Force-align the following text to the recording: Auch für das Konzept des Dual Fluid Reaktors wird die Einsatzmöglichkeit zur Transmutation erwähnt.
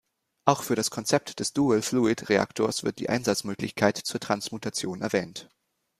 Auch 0.45 0.63
für 0.63 0.73
das 0.73 0.89
Konzept 0.89 1.39
des 1.39 1.53
Dual 1.53 1.83
Fluid 1.83 2.27
Reaktors 2.27 2.83
wird 2.83 2.97
die 2.97 3.09
Einsatzmöglichkeit 3.09 3.97
zur 3.97 4.19
Transmutation 4.19 5.01
erwähnt. 5.03 5.47